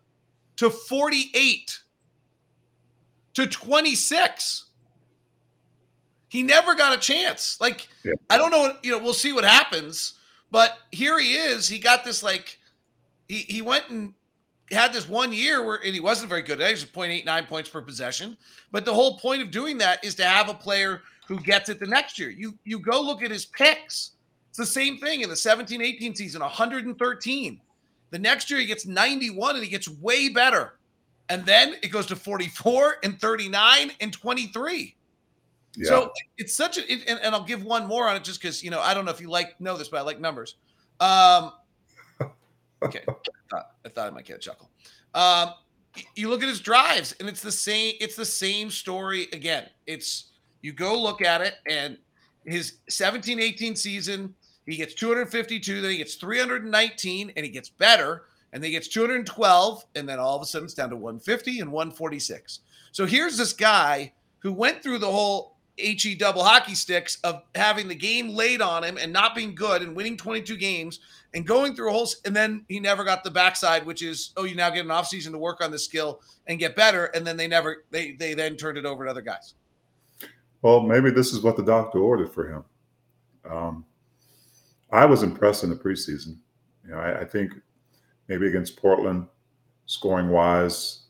[0.57, 1.79] to 48
[3.35, 4.66] to 26.
[6.29, 7.61] He never got a chance.
[7.61, 8.15] Like, yeah.
[8.31, 10.15] I don't know, you know, we'll see what happens.
[10.51, 11.69] But here he is.
[11.69, 12.59] He got this, like,
[13.29, 14.15] he, he went and
[14.71, 16.61] had this one year where and he wasn't very good.
[16.61, 18.37] He was 0.89 points per possession.
[18.73, 21.79] But the whole point of doing that is to have a player who gets it
[21.79, 22.31] the next year.
[22.31, 24.12] You you go look at his picks.
[24.49, 27.61] It's the same thing in the 17 18 season, 113.
[28.11, 30.79] The next year he gets 91 and he gets way better.
[31.29, 34.96] And then it goes to 44 and 39 and 23.
[35.77, 35.89] Yeah.
[35.89, 38.62] So it's such a, it, and, and, I'll give one more on it just because,
[38.62, 40.57] you know, I don't know if you like, know this, but I like numbers.
[41.01, 41.53] Um,
[42.83, 43.03] okay.
[43.09, 43.12] I
[43.51, 44.71] thought, I thought I might get a chuckle.
[45.15, 45.51] Um,
[46.15, 49.67] you look at his drives and it's the same, it's the same story again.
[49.87, 51.99] It's, you go look at it and
[52.47, 54.35] his 17 18 season,
[54.67, 58.89] he gets 252, then he gets 319, and he gets better, and then he gets
[58.89, 62.61] 212, and then all of a sudden it's down to 150 and 146.
[62.93, 67.89] So here's this guy who went through the whole HE double hockey sticks of having
[67.89, 71.01] the game laid on him and not being good and winning 22 games
[71.35, 74.45] and going through a whole and then he never got the backside which is oh
[74.45, 77.37] you now get an offseason to work on the skill and get better and then
[77.37, 79.55] they never they they then turned it over to other guys
[80.62, 82.65] well maybe this is what the doctor ordered for him
[83.51, 83.85] um,
[84.91, 86.39] I was impressed in the preseason.
[86.85, 87.53] You know, I, I think
[88.29, 89.27] maybe against Portland,
[89.87, 91.03] scoring wise,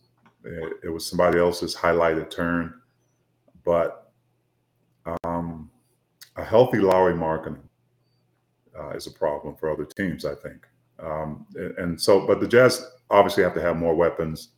[0.44, 2.74] it, it, was somebody else's highlighted turn.
[3.64, 4.05] But
[6.36, 7.60] a healthy Lauri Markkanen
[8.78, 10.66] uh, is a problem for other teams, I think.
[10.98, 11.46] Um,
[11.78, 14.50] and so, but the Jazz obviously have to have more weapons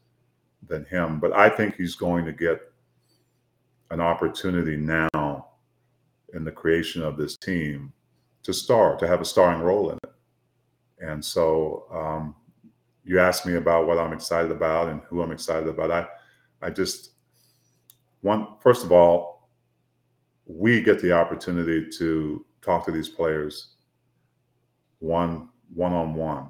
[0.67, 1.21] than him.
[1.21, 2.61] But I think he's going to get
[3.91, 5.49] an opportunity now
[6.35, 7.93] in the creation of this team
[8.43, 10.11] to star, to have a starring role in it.
[11.01, 12.35] And so, um,
[13.09, 15.91] you asked me about what I'm excited about and who I'm excited about.
[15.91, 16.07] I,
[16.61, 17.13] I just
[18.21, 19.38] one first of all,
[20.49, 23.75] we get the opportunity to talk to these players
[24.99, 26.49] one one on one,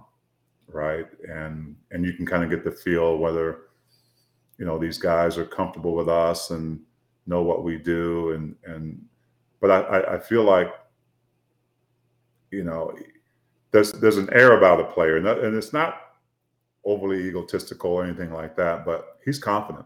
[0.69, 1.07] right?
[1.29, 3.63] And and you can kind of get the feel whether
[4.57, 6.81] you know these guys are comfortable with us and
[7.27, 9.01] know what we do and and
[9.61, 10.73] but I, I feel like
[12.51, 12.97] you know
[13.71, 16.01] there's there's an air about a player and, and it's not
[16.85, 19.85] overly egotistical or anything like that but he's confident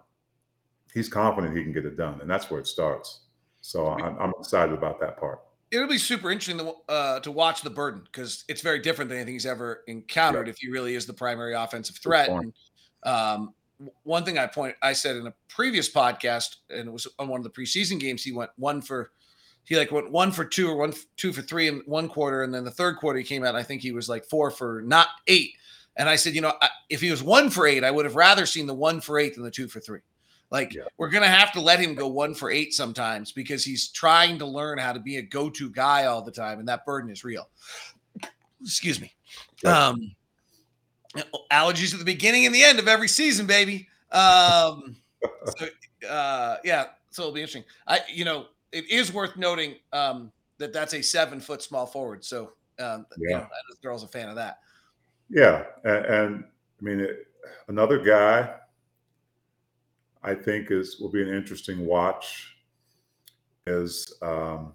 [0.95, 3.23] he's confident he can get it done and that's where it starts
[3.63, 5.41] so I'm, I'm excited about that part
[5.73, 9.17] it'll be super interesting to, uh, to watch the burden because it's very different than
[9.17, 12.29] anything he's ever encountered if he really is the primary offensive threat.
[12.29, 12.53] And,
[13.05, 13.55] um,
[14.05, 17.41] one thing I point I said in a previous podcast, and it was on one
[17.41, 19.11] of the preseason games, he went one for
[19.65, 22.55] he like went one for two or one two for three in one quarter, and
[22.55, 23.57] then the third quarter he came out.
[23.57, 25.55] I think he was like four for not eight.
[25.97, 26.55] And I said, you know,
[26.89, 29.35] if he was one for eight, I would have rather seen the one for eight
[29.35, 30.01] than the two for three.
[30.53, 30.83] Like yeah.
[30.99, 34.45] we're gonna have to let him go one for eight sometimes because he's trying to
[34.47, 37.49] learn how to be a go-to guy all the time, and that burden is real.
[38.61, 39.15] Excuse me.
[39.65, 39.89] Yeah.
[39.89, 40.15] Um,
[41.51, 43.89] allergies at the beginning and the end of every season, baby.
[44.13, 44.97] Um,
[45.57, 45.69] so,
[46.07, 47.65] uh, yeah, so it'll be interesting.
[47.87, 52.27] I, you know, it is worth noting um, that that's a seven-foot small forward.
[52.27, 54.59] So, um, yeah, you know, the girl's a fan of that.
[55.31, 56.45] Yeah, and, and
[56.79, 57.27] I mean, it,
[57.69, 58.51] another guy
[60.23, 62.57] I think is will be an interesting watch
[63.67, 64.73] is um,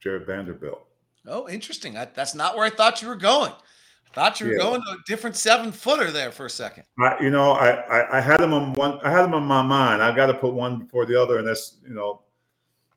[0.00, 0.86] Jarred Vanderbilt.
[1.26, 1.96] Oh, interesting.
[1.96, 3.52] I, that's not where I thought you were going.
[3.52, 4.62] I thought you were yeah.
[4.62, 6.84] going to a different seven footer there for a second.
[6.98, 9.00] I, you know, I, I, I had them on one.
[9.02, 10.02] I had them on my mind.
[10.02, 12.22] I've got to put one before the other, and that's you know,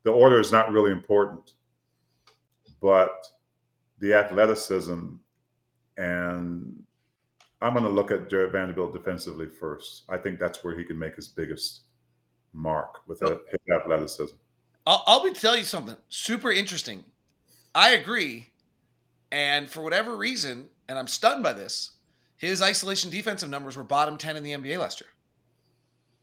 [0.04, 1.54] the order is not really important,
[2.82, 3.28] but
[4.00, 5.16] the athleticism
[5.98, 6.84] and
[7.62, 10.04] I'm going to look at Jarred Vanderbilt defensively first.
[10.10, 11.82] I think that's where he can make his biggest
[12.54, 13.40] mark with oh.
[13.50, 14.36] his athleticism.
[14.86, 17.04] I'll, I'll be tell you something super interesting.
[17.76, 18.48] I agree,
[19.32, 21.92] and for whatever reason, and I'm stunned by this,
[22.38, 25.10] his isolation defensive numbers were bottom ten in the NBA last year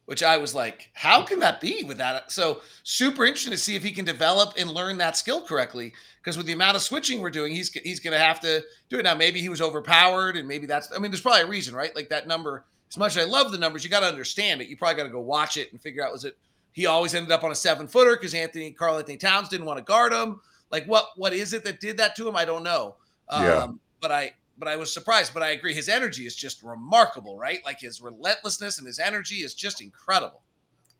[0.07, 2.31] which I was like, how can that be with that?
[2.31, 5.93] So super interesting to see if he can develop and learn that skill correctly.
[6.21, 8.99] Because with the amount of switching we're doing, he's he's going to have to do
[8.99, 9.15] it now.
[9.15, 10.91] Maybe he was overpowered, and maybe that's.
[10.95, 11.95] I mean, there's probably a reason, right?
[11.95, 12.65] Like that number.
[12.91, 14.69] As much as I love the numbers, you got to understand it.
[14.69, 16.37] You probably got to go watch it and figure out was it
[16.75, 19.85] he always ended up on a seven footer because Anthony Karl-Anthony Towns didn't want to
[19.85, 20.41] guard him.
[20.71, 22.37] Like what what is it that did that to him?
[22.37, 22.97] I don't know.
[23.29, 23.67] Um, yeah.
[24.01, 25.35] But I but I was surprised.
[25.35, 27.65] But I agree, his energy is just remarkable, right?
[27.65, 30.43] Like his relentlessness and his energy is just incredible.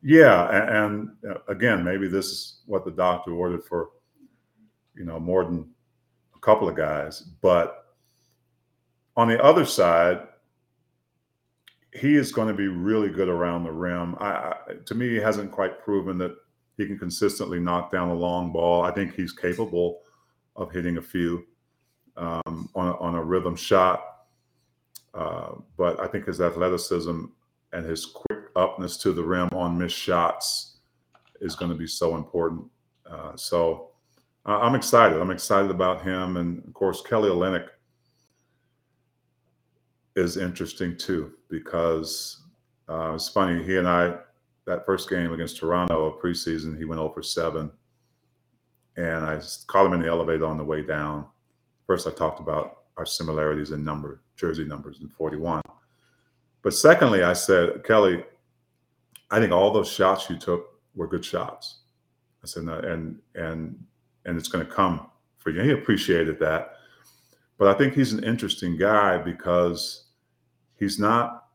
[0.03, 3.91] Yeah, and, and uh, again, maybe this is what the doctor ordered for,
[4.95, 5.71] you know, more than
[6.37, 7.21] a couple of guys.
[7.21, 7.87] But
[9.17, 10.27] on the other side,
[11.95, 14.17] he is going to be really good around the rim.
[14.19, 16.35] I, I, to me, he hasn't quite proven that
[16.77, 18.83] he can consistently knock down a long ball.
[18.83, 20.01] I think he's capable
[20.57, 21.47] of hitting a few
[22.17, 24.03] um, on, a, on a rhythm shot.
[25.15, 27.25] Uh, but I think his athleticism
[27.73, 30.77] and his quick upness to the rim on missed shots
[31.41, 32.65] is going to be so important.
[33.09, 33.91] Uh, so
[34.47, 35.21] I'm excited.
[35.21, 36.37] I'm excited about him.
[36.37, 37.69] And of course, Kelly Olynyk
[40.17, 42.43] is interesting too because
[42.89, 43.63] uh, it's funny.
[43.63, 44.17] He and I,
[44.67, 47.71] that first game against Toronto of preseason, he went over 7.
[48.97, 51.27] And I caught him in the elevator on the way down
[51.87, 55.61] First, I talked about our similarities in number, jersey numbers in 41.
[56.63, 58.25] But secondly, I said, Kelly,
[59.31, 61.81] I think all those shots you took were good shots.
[62.43, 63.85] I said, and and
[64.25, 65.63] and it's going to come for you.
[65.63, 66.75] He appreciated that,
[67.59, 70.05] but I think he's an interesting guy because
[70.79, 71.49] he's not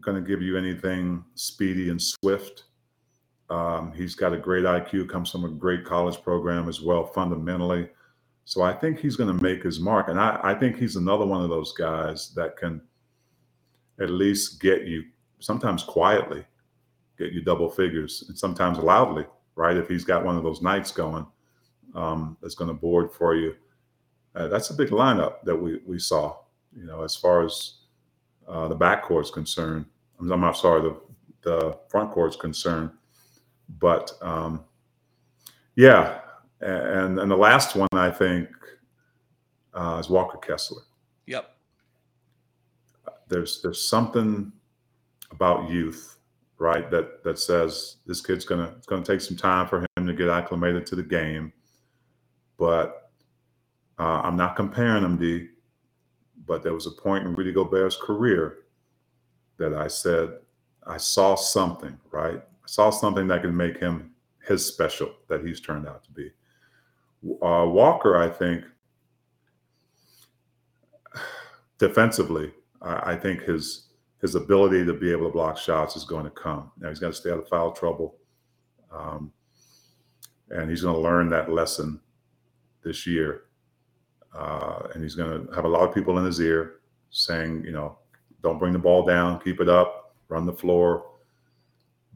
[0.00, 2.64] going to give you anything speedy and swift.
[3.50, 7.88] Um, he's got a great IQ, comes from a great college program as well, fundamentally.
[8.48, 10.08] So I think he's going to make his mark.
[10.08, 12.80] And I, I think he's another one of those guys that can
[14.00, 15.04] at least get you
[15.38, 16.46] sometimes quietly,
[17.18, 19.76] get you double figures, and sometimes loudly, right?
[19.76, 21.26] If he's got one of those nights going
[21.94, 23.54] um, that's going to board for you.
[24.34, 26.38] Uh, that's a big lineup that we, we saw,
[26.74, 27.80] you know, as far as
[28.48, 29.84] uh, the back is concerned.
[30.18, 30.96] I'm, I'm sorry, the,
[31.42, 32.92] the front is concerned.
[33.78, 34.64] But um,
[35.76, 36.20] yeah,
[36.60, 38.48] And and the last one I think
[39.74, 40.82] uh, is Walker Kessler.
[41.26, 41.54] Yep.
[43.28, 44.52] There's there's something
[45.30, 46.18] about youth,
[46.58, 46.90] right?
[46.90, 50.28] That that says this kid's gonna it's gonna take some time for him to get
[50.28, 51.52] acclimated to the game.
[52.56, 53.10] But
[53.98, 55.48] uh, I'm not comparing him, D.
[56.46, 58.60] But there was a point in Rudy Gobert's career
[59.58, 60.38] that I said
[60.86, 62.38] I saw something, right?
[62.38, 64.12] I saw something that could make him
[64.46, 66.30] his special that he's turned out to be.
[67.24, 68.64] Uh, Walker, I think,
[71.78, 73.88] defensively, I, I, think his
[74.20, 76.70] his ability to be able to block shots is going to come.
[76.78, 78.16] Now he's going to stay out of foul trouble,
[78.92, 79.32] um,
[80.50, 82.00] and he's going to learn that lesson
[82.84, 83.44] this year.
[84.34, 87.72] Uh, and he's going to have a lot of people in his ear saying, you
[87.72, 87.98] know,
[88.42, 91.06] don't bring the ball down, keep it up, run the floor.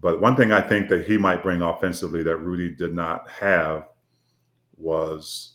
[0.00, 3.88] But one thing I think that he might bring offensively that Rudy did not have
[4.82, 5.52] was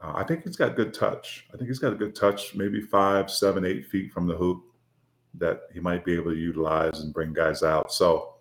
[0.00, 1.46] uh, I think he's got good touch.
[1.52, 4.62] I think he's got a good touch, maybe five, seven, eight feet from the hoop
[5.34, 7.92] that he might be able to utilize and bring guys out.
[7.92, 8.34] So,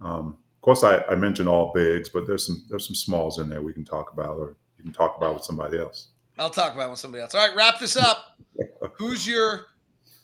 [0.00, 3.48] um, of course, I, I mentioned all bigs, but there's some there's some smalls in
[3.48, 6.08] there we can talk about, or you can talk about with somebody else.
[6.38, 7.34] I'll talk about with somebody else.
[7.34, 8.38] All right, wrap this up.
[8.94, 9.66] Who's your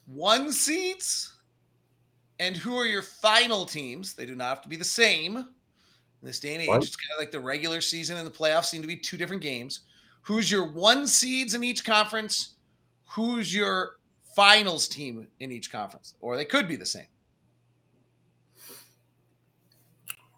[0.06, 1.34] one seeds
[2.38, 4.14] and who are your final teams?
[4.14, 5.46] They do not have to be the same.
[6.22, 6.82] In this day and age, what?
[6.82, 9.42] it's kind of like the regular season and the playoffs seem to be two different
[9.42, 9.80] games.
[10.22, 12.54] Who's your one seeds in each conference?
[13.08, 13.96] Who's your
[14.36, 16.14] finals team in each conference?
[16.20, 17.06] Or they could be the same.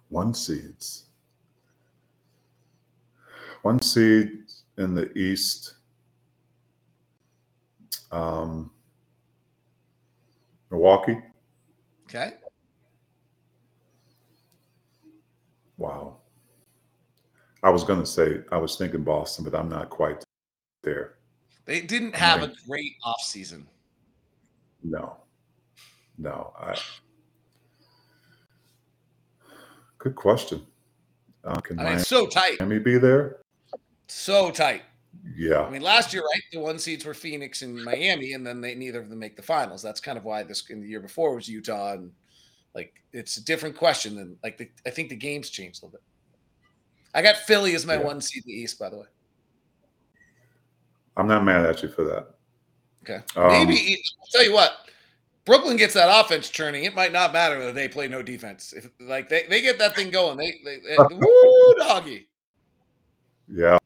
[0.09, 1.07] One seeds.
[3.63, 4.43] One seed
[4.79, 5.75] in the East.
[8.11, 8.71] Um,
[10.71, 11.19] Milwaukee.
[12.05, 12.35] Okay.
[15.83, 16.19] Wow.
[17.65, 20.23] I was going to say, I was thinking Boston, but I'm not quite
[20.85, 21.15] there.
[21.65, 23.65] They didn't have a great offseason.
[24.85, 25.17] No,
[26.19, 26.53] no.
[26.57, 26.79] I,
[29.99, 30.65] good question.
[31.45, 32.61] Uh, can I mean, Miami, so tight.
[32.61, 33.39] Miami be there?
[34.07, 34.83] So tight.
[35.37, 35.63] Yeah.
[35.63, 36.43] I mean, last year, right?
[36.53, 39.43] The one seeds were Phoenix and Miami, and then they neither of them make the
[39.43, 39.83] finals.
[39.83, 42.13] That's kind of why this in the year before was Utah, and
[42.75, 45.99] like it's a different question than like the, I think the games changed a little
[45.99, 46.03] bit.
[47.15, 48.05] I got Philly as my yeah.
[48.05, 49.07] one seed in the East, by the way.
[51.17, 52.35] I'm not mad at you for that.
[53.03, 53.23] Okay.
[53.37, 54.89] Um, Maybe I'll tell you what.
[55.45, 56.85] Brooklyn gets that offense churning.
[56.85, 58.73] It might not matter that they play no defense.
[58.73, 62.29] If like they, they get that thing going, they, they, they woo doggy.
[63.53, 63.79] Yeah.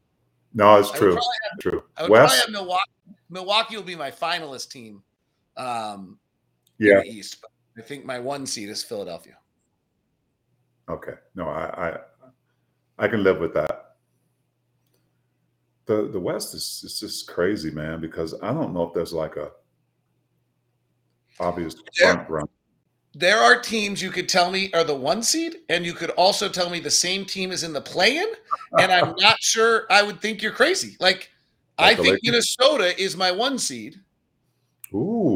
[0.53, 1.15] No, it's true.
[1.15, 1.23] Have,
[1.61, 1.83] true.
[1.97, 2.91] I would West, probably have Milwaukee.
[3.31, 5.03] Milwaukee will be my finalist team.
[5.57, 6.19] Um,
[6.79, 7.03] yeah.
[7.03, 7.39] East.
[7.41, 9.37] But I think my one seed is Philadelphia.
[10.89, 11.15] Okay.
[11.35, 11.99] No, I, I
[12.99, 13.97] I can live with that.
[15.87, 19.37] The the West is, is just crazy, man, because I don't know if there's like
[19.37, 19.51] a
[21.39, 22.47] obvious front run.
[23.15, 26.49] There are teams you could tell me are the one seed, and you could also
[26.49, 28.29] tell me the same team is in the play-in,
[28.79, 30.97] and I'm not sure I would think you're crazy.
[31.01, 31.31] Like,
[31.79, 34.01] like I think Minnesota is my one seed.
[34.93, 35.36] Ooh.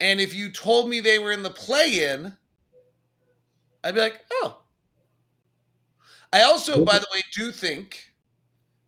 [0.00, 2.36] And if you told me they were in the play-in,
[3.82, 4.58] I'd be like, oh,
[6.32, 8.12] I also, by the way, do think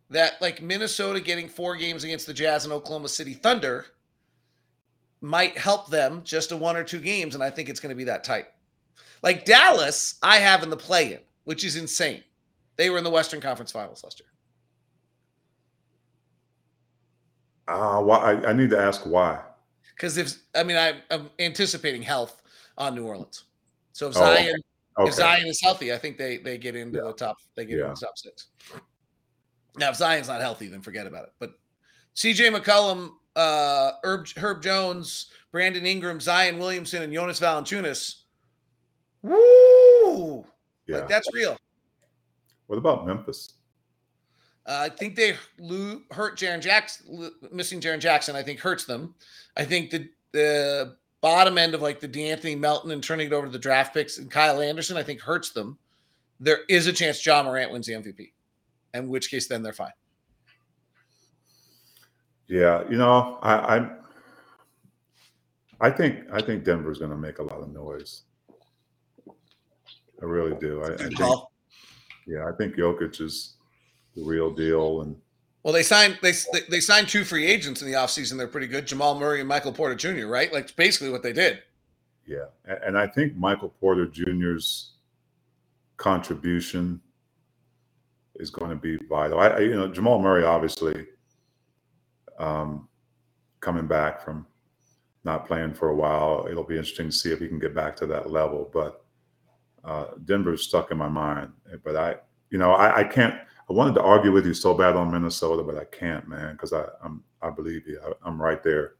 [0.09, 3.85] that like Minnesota getting four games against the Jazz and Oklahoma City Thunder
[5.21, 7.95] might help them just a one or two games, and I think it's going to
[7.95, 8.47] be that tight.
[9.23, 12.23] Like Dallas, I have in the play-in, which is insane.
[12.75, 14.29] They were in the Western Conference Finals last year.
[17.67, 18.17] Uh, why?
[18.17, 19.39] I, I need to ask why.
[19.97, 22.41] Because if I mean, I, am anticipating health
[22.77, 23.45] on New Orleans.
[23.93, 24.61] So if oh, Zion
[24.99, 25.09] Okay.
[25.09, 27.05] If Zion is healthy, I think they they get into yeah.
[27.05, 27.37] the top.
[27.55, 27.89] They get yeah.
[27.89, 28.47] into the top six.
[29.77, 31.33] Now, if Zion's not healthy, then forget about it.
[31.37, 31.51] But
[32.15, 32.49] C.J.
[32.49, 38.21] McCollum, uh, Herb, Herb Jones, Brandon Ingram, Zion Williamson, and Jonas Valanciunas.
[39.21, 40.43] Woo!
[40.87, 41.55] Yeah, like, that's real.
[42.65, 43.53] What about Memphis?
[44.67, 47.31] Uh, I think they lo- hurt Jaren Jackson.
[47.51, 49.15] Missing Jaren Jackson, I think, hurts them.
[49.55, 53.47] I think the the bottom end of like the De'Anthony Melton and turning it over
[53.47, 55.77] to the draft picks and Kyle Anderson, I think hurts them.
[56.39, 58.33] There is a chance Ja Morant wins the MVP,
[58.93, 59.93] in which case then they're fine.
[62.47, 63.89] Yeah, you know, I I,
[65.79, 68.23] I think I think Denver's going to make a lot of noise.
[70.21, 70.83] I really do.
[70.83, 71.19] I, I think,
[72.25, 73.56] yeah, I think Jokic is
[74.17, 75.15] the real deal, and
[75.63, 76.33] well, they signed they
[76.69, 78.37] they signed two free agents in the offseason.
[78.37, 80.27] They're pretty good, Jamal Murray and Michael Porter Jr.
[80.27, 81.61] Right, like basically what they did.
[82.25, 84.91] Yeah, and I think Michael Porter Jr.'s
[85.95, 87.01] contribution
[88.35, 89.39] is going to be vital.
[89.39, 91.07] I, I you know Jamal Murray obviously
[92.37, 92.87] um,
[93.59, 94.45] coming back from
[95.23, 96.47] not playing for a while.
[96.49, 98.69] It'll be interesting to see if he can get back to that level.
[98.73, 99.03] But
[99.83, 101.51] uh, Denver's stuck in my mind.
[101.83, 102.15] But I,
[102.49, 103.35] you know, I, I, can't.
[103.69, 106.71] I wanted to argue with you so bad on Minnesota, but I can't, man, because
[106.71, 107.99] I'm I believe you.
[108.23, 108.93] I, am right there.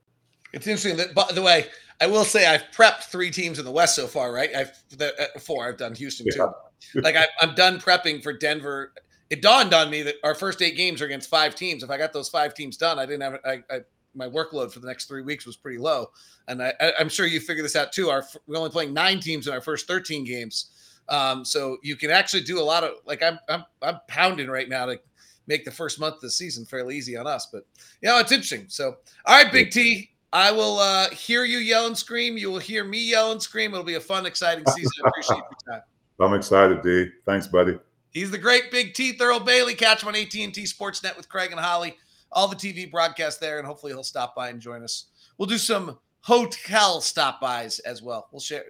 [0.53, 1.67] It's interesting that, by the way,
[1.99, 4.53] I will say I've prepped three teams in the West so far, right?
[4.55, 5.67] I've the, uh, four.
[5.67, 7.01] I've done Houston too.
[7.01, 8.93] Like I, I'm done prepping for Denver.
[9.29, 11.83] It dawned on me that our first eight games are against five teams.
[11.83, 13.39] If I got those five teams done, I didn't have.
[13.43, 13.79] I, I
[14.13, 16.11] my workload for the next three weeks was pretty low,
[16.47, 18.09] and I, am sure you figured this out too.
[18.09, 20.71] Our we're only playing nine teams in our first 13 games,
[21.09, 24.69] um, so you can actually do a lot of like I'm I'm I'm pounding right
[24.69, 24.99] now to
[25.47, 27.47] make the first month of the season fairly easy on us.
[27.51, 27.65] But
[28.01, 28.65] you know, it's interesting.
[28.67, 30.09] So all right, Big T.
[30.33, 32.37] I will uh, hear you yell and scream.
[32.37, 33.71] You will hear me yell and scream.
[33.71, 34.91] It'll be a fun, exciting season.
[35.05, 35.81] I appreciate your time.
[36.19, 37.07] I'm excited, D.
[37.25, 37.79] Thanks, buddy.
[38.11, 39.73] He's the great Big T, Thurl Bailey.
[39.73, 41.95] Catch him on AT&T Sportsnet with Craig and Holly
[42.31, 45.05] all the TV broadcasts there, and hopefully he'll stop by and join us.
[45.37, 48.27] We'll do some hotel stop bys as well.
[48.31, 48.65] We'll share,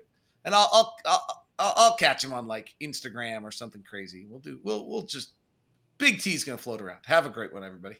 [0.45, 4.25] and I'll I'll I'll, I'll, I'll catch him on like Instagram or something crazy.
[4.29, 5.33] We'll do we'll we'll just
[5.97, 6.99] Big T's gonna float around.
[7.05, 7.97] Have a great one, everybody.